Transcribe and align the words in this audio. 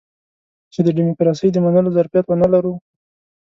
چې 0.73 0.79
د 0.85 0.87
ډيموکراسۍ 0.97 1.49
د 1.53 1.57
منلو 1.65 1.93
ظرفيت 1.97 2.25
ونه 2.27 2.47
لرو. 2.53 2.73